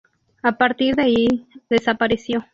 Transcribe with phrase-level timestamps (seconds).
[0.41, 2.43] A partir de ahí desapareció.